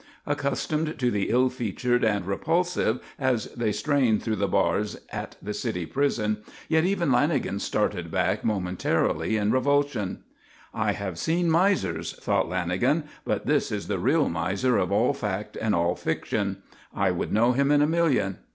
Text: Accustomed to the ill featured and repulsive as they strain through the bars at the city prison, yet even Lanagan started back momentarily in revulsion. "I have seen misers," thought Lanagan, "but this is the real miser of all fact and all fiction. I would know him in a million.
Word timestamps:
Accustomed 0.25 0.97
to 0.97 1.11
the 1.11 1.29
ill 1.29 1.51
featured 1.51 2.03
and 2.03 2.25
repulsive 2.25 2.99
as 3.19 3.53
they 3.53 3.71
strain 3.71 4.19
through 4.19 4.37
the 4.37 4.47
bars 4.47 4.97
at 5.11 5.35
the 5.43 5.53
city 5.53 5.85
prison, 5.85 6.37
yet 6.67 6.83
even 6.85 7.11
Lanagan 7.11 7.61
started 7.61 8.09
back 8.09 8.43
momentarily 8.43 9.37
in 9.37 9.51
revulsion. 9.51 10.23
"I 10.73 10.93
have 10.93 11.19
seen 11.19 11.51
misers," 11.51 12.13
thought 12.13 12.49
Lanagan, 12.49 13.03
"but 13.25 13.45
this 13.45 13.71
is 13.71 13.85
the 13.87 13.99
real 13.99 14.27
miser 14.27 14.75
of 14.75 14.91
all 14.91 15.13
fact 15.13 15.55
and 15.55 15.75
all 15.75 15.93
fiction. 15.95 16.63
I 16.95 17.11
would 17.11 17.31
know 17.31 17.51
him 17.51 17.69
in 17.69 17.83
a 17.83 17.87
million. 17.87 18.39